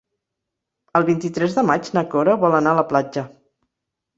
El 0.99 1.03
vint-i-tres 1.09 1.53
de 1.59 1.65
maig 1.67 1.91
na 1.99 2.05
Cora 2.15 2.35
vol 2.45 2.59
anar 2.61 2.73
a 2.77 2.81
la 2.81 2.89
platja. 2.95 3.29